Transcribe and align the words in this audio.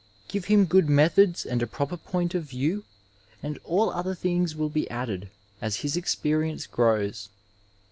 Give 0.27 0.45
him 0.45 0.65
good 0.65 0.89
methods 0.89 1.45
and 1.45 1.61
a 1.61 1.67
proper 1.67 1.95
point 1.95 2.33
of 2.33 2.45
view, 2.49 2.85
and 3.43 3.59
all 3.63 3.91
other 3.91 4.15
things 4.15 4.55
will 4.55 4.67
be 4.69 4.89
added, 4.89 5.29
as 5.61 5.81
his 5.85 5.95
experience 5.95 6.65
grows. 6.65 7.29